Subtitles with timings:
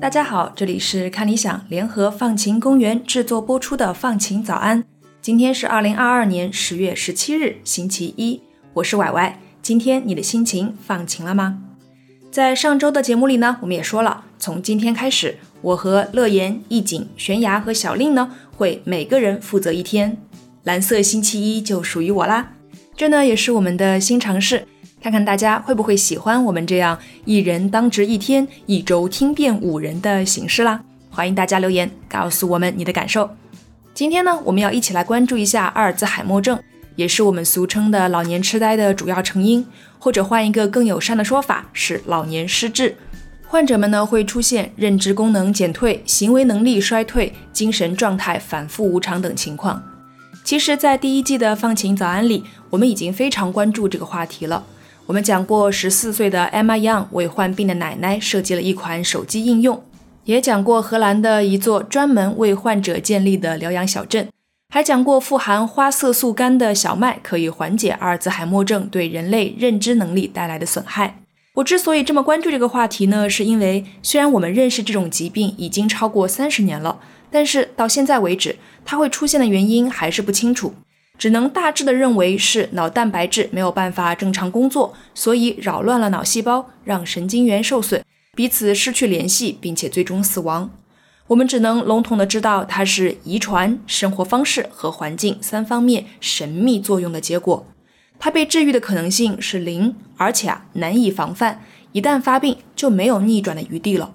[0.00, 4.82] 大家好，这里是看理想联合放晴公园制作播出的《放晴早安》。
[5.20, 8.40] 今天是二零二二年十月十七日，星期一，
[8.74, 9.40] 我是歪歪。
[9.62, 11.58] 今天你的心情放晴了吗？
[12.30, 20.18] 在上周的节目里呢，我们也说了，从今天开始，我和乐言、易景、悬崖和小令呢，会每个人负责一天，
[20.62, 22.52] 蓝色星期一就属于我啦。
[22.94, 24.66] 这呢也是我们的新尝试。
[25.00, 30.82] 看看大家会不会喜欢我们这样一人当值一天，一周听遍五人的形式啦？
[31.08, 33.30] 欢迎大家留言告诉我们你的感受。
[33.94, 36.60] 今天呢，我们要一起来关注一下阿尔兹海默症，
[36.96, 39.66] 也是我们俗称的老年痴呆的主要成因，
[39.98, 42.96] 或者换一个更友善的说法是老年失智。
[43.46, 49.82] 患者们呢会出现认知功能减退、行为能力衰退、精神状态反复无常等情况。
[50.42, 54.64] 其实，在第一季的放晴早安里，我们已经非常关注这个话题了。
[55.06, 59.82] 我们讲过，十四岁的 Emma Young 为患病的奶奶设计了一款手机应用，
[60.24, 64.28] 也讲过荷兰的一座专门为患者建立的疗养小镇，
[64.68, 71.20] 还讲过富含花色素苷的小麦可以缓解阿尔兹海默症对人类认知能力带来的损害。
[71.54, 76.98] 我之所以这么关注这个话题呢，是因为虽然我们认识这种疾病已经超过三十年了，
[77.30, 80.74] 但是到现在为止，它会出现的原因还是不清楚。
[81.16, 88.04] 只能大致的认为是脑蛋白质没有办法正常工作，所以扰乱了脑细胞，让神经元受损，
[88.34, 90.68] 彼此失去联系，并且最终死亡。
[91.28, 97.64] 我们只能笼统的知道它是遗传、生活方式和环境三方面神秘作用的结果。
[98.18, 101.60] 它被治愈的可能性是零，而且啊难以防范，
[101.92, 104.12] 一旦发病就没有逆转的余地了。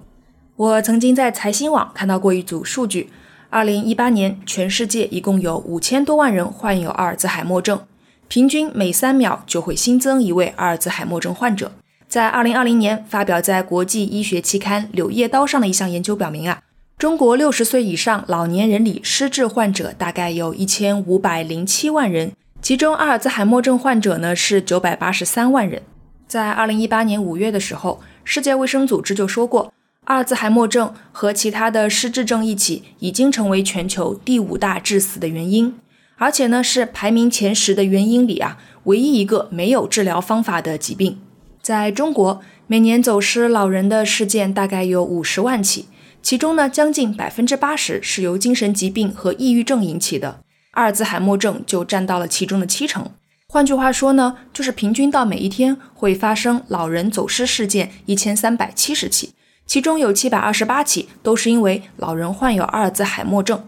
[0.56, 3.10] 我曾经在财新网看到过一组数据。
[3.48, 7.80] 二零一八年，全世界一共有五千多万人患有阿尔兹海默症，
[8.28, 11.72] 平均每三秒就会新增一位阿尔兹海默症患者。
[12.06, 16.62] 在二零二零年发表在国际医学期刊《柳叶刀》上的一项研究表明啊，
[16.98, 22.32] 中国六十岁以上老年人里失智患者大概有一千五百零七万人，
[22.62, 25.82] 其中阿尔兹海默症患者呢是九百八十三万人。
[26.28, 29.72] 在二零一八年五月的时候，世界卫生组织就说过。
[30.04, 35.74] 阿尔兹海默症和其他的失智症一起，已经成为全球第五大致死的原因，
[36.16, 41.18] 而且呢是排名前十的原因里啊，唯一一个没有治疗方法的疾病。
[41.62, 45.86] 在中国，每年走失老人的事件大概有五十万起，
[46.22, 50.40] 其中呢将近百分之八十是由精神疾病和抑郁症引起的，
[50.72, 53.10] 阿尔兹海默症就占到了其中的七成。
[53.48, 59.34] 换句话说呢，就是平均到每一天会发生老人走失事件一千三百七十起。
[59.66, 63.64] 其中有七百二十八起都是因为老人患有阿尔兹海默症，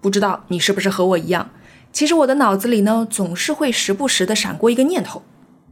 [0.00, 1.50] 不知道你是不是和我一样？
[1.92, 5.22] 其实我的脑子里呢，总是会时不时的闪过一个念头，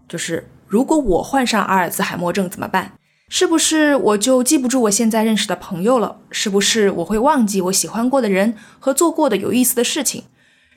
[0.09, 2.93] 就是如果我患上阿尔兹海默症怎么办？
[3.29, 6.17] 是不是我就记不住我现在认识的朋友了？
[6.31, 10.25] 是不是我会忘记我喜欢过的人和做过的有意思的事情？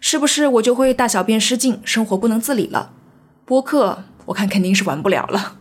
[0.03, 2.91] 是不是我就会大小便失禁，生活不能自理了？
[3.45, 5.57] 播客我看肯定是玩不了了。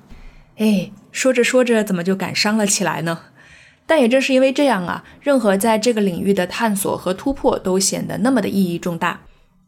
[0.56, 3.20] 哎，说着说着怎么就感伤了起来呢？
[3.86, 9.20] 但也正是因为这样啊，任何在这个领域的探索和突破都显得那么的意义重大。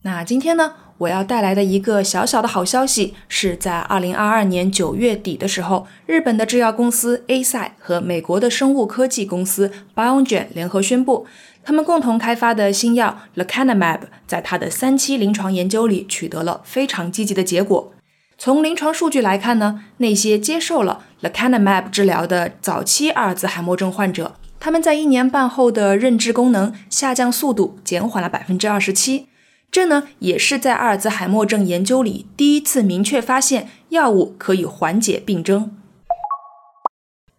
[0.04, 11.24] 那今天呢，我要带来的一个小小的好消息，是在二零二二年九月底的时候，日本的制药公司 A 赛和美国的生物科技公司 b i o n g e n 联合宣布，
[11.62, 17.92] 他们共同开发的新药 Lecanemab 在它的三期临床研究里取得了非常积极的结果。
[18.36, 29.28] 从临床数据来看呢，那些接受了 lecanemab 治疗的早期阿尔兹海默症患者，他们在一年半后的认知功能下降速度减缓了百分之二十七。
[29.72, 35.74] 这呢，也是在阿尔兹海默症研究里第一次明确发现药物可以缓解病症。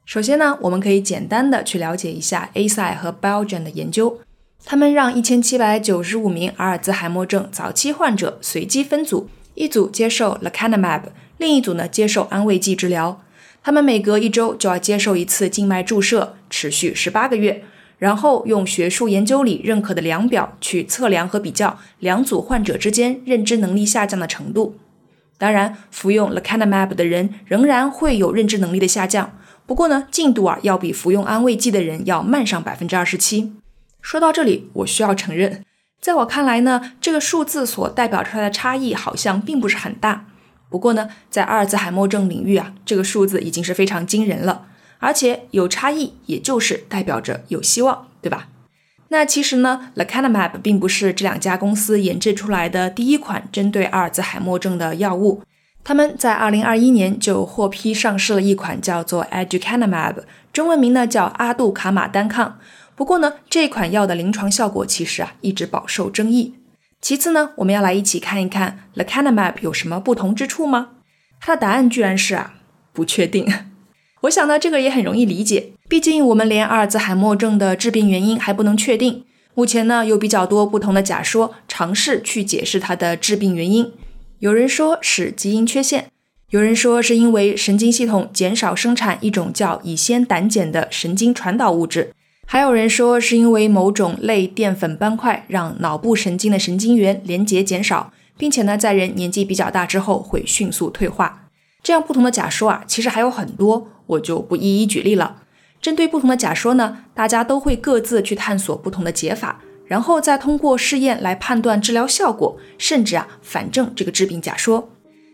[0.03, 4.19] 首先呢，我们可以简单的去了解一下 A 赛和 Biogen 的研究。
[4.65, 9.29] 他们让一千七百九十五名阿尔兹海默症早期患者随机分组。
[9.53, 11.03] 一组接受 lecanemab，
[11.37, 13.21] 另一组呢接受安慰剂治疗。
[13.61, 17.63] 他们每隔一周就要接受一次静脉注射，持续十八个月。
[18.03, 24.77] 然后用学术研究里认可的量表去测量和比较两组患者之间认知能力下降的程度。
[25.37, 29.31] 当然，服用 lecanemab 的人仍然会有认知能力的下降，
[29.65, 33.53] 不过呢，进度啊要比服用安慰剂的人要慢上百分之二十七。
[34.01, 35.63] 说到这里，我需要承认。
[36.01, 40.25] 在我看来呢，这个数字所代表出来的差异好像并不是很大。
[40.69, 44.65] 不过呢，在阿尔兹海默症领域啊，这个数字已经是非常惊人了。
[45.03, 48.47] 而且有差异，也就是代表着有希望，对吧？
[49.09, 55.43] 那其实呢，lecanemab 并不是这两家公司研制出来的第一款针对阿尔兹海默症的药物。
[55.83, 60.15] 他们在2021年就获批上市了一款叫做 aducanumab，
[60.53, 62.57] 中文名呢叫阿杜卡马单抗。
[62.95, 66.55] 不过呢，这款药的临床效果其实啊一直饱受争议。
[67.01, 70.91] 其次呢，我们要来一起看一看 lecanemab 有什么不同之处吗？
[71.41, 72.53] 它的答案居然是啊
[72.93, 73.45] 不确定。
[74.23, 79.25] 我想呢，这个也很容易理解，毕竟我们连阿尔兹海默症的致病原因还不能确定。
[79.53, 83.91] 目前呢，有比较多不同的假说尝试去解释它的致病原因。
[84.39, 86.07] 有人说是基因缺陷，
[86.51, 92.13] 有人说是因为神经系统减少生产一种叫乙酰胆碱的神经传导物质，
[92.47, 101.41] 还有人说是因为某种类淀粉斑块让脑部神经的神经元连接减少，并且呢，在人年纪比较大之后会迅速退化。
[101.83, 105.43] 这样不同的假说啊，其实还有很多，我就不一一举例了。
[105.81, 109.61] 针对不同的假说呢，大家都会各自去探索不同的解法。
[109.85, 114.89] 然后再通过试验来判断治疗效果，甚至啊反证这个治病假说。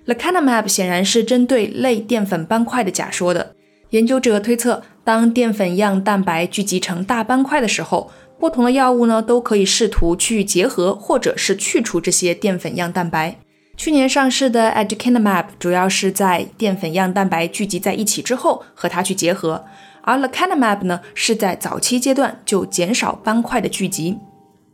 [0.07, 3.55] lecanemab 显然是针对类淀粉斑块的假说的。
[3.91, 13.39] 研究者推测，当淀粉样蛋白聚集成大斑块的时候，不同的药物呢都可以试图去结合或者是去除这些淀粉样蛋白。
[13.79, 19.63] 去年上市的 aducanumab 主要是在淀粉样蛋白聚集在一起之后和它去结合，
[20.01, 24.17] 而 lecanemab 呢是在早期阶段就减少斑块的聚集。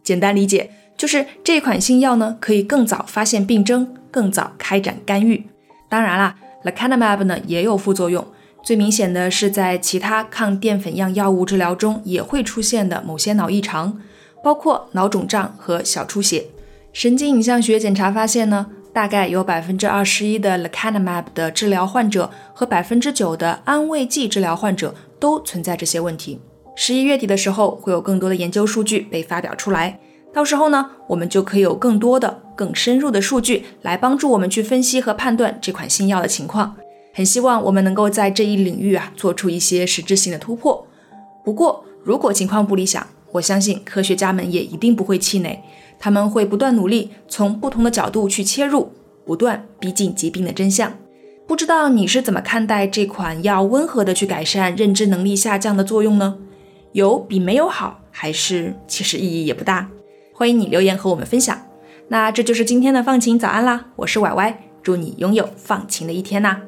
[0.03, 5.45] 简单理解就是这款新药呢，可以更早发现病征，更早开展干预。
[5.87, 8.25] 当然啦，lecanemab 呢也有副作用，
[8.63, 14.01] 最明显的是在其他抗淀粉样药物治疗中也会出现的某些脑异常，
[14.43, 16.45] 包括脑肿胀和小出血。
[16.91, 26.39] 神经影像学检查发现呢，大概有百分之二十一的 lecanemab 的治疗患者和百分之九的安慰剂治疗患者都存在这些问题。
[26.77, 29.99] 十一月底的时候，会有更多的研究数据被发表出来。
[30.33, 36.77] 到时候呢，我们就可以有更多的、更深入的数据来帮助我们去分析和判断这款新药的情况。
[37.13, 40.87] 很希望我们能够在这一领域啊做出一些实质性的突破。
[41.43, 45.61] 不过，如果情况不理想，我相信科学家们也一定不会气馁，
[45.99, 48.91] 他们会不断努力，从不同的角度去切入，
[49.25, 50.91] 不断逼近疾病的真相。
[51.47, 56.37] 不知道你是怎么看待这款药温和的去改善认知能力下降的作用呢？
[56.93, 59.89] 有比没有好，还是其实意义也不大？
[60.33, 61.59] 欢迎你留言和我们分享。
[62.07, 66.61] 那这就是今天的放晴早安啦，我是歪歪，祝你拥有放晴的一天呐。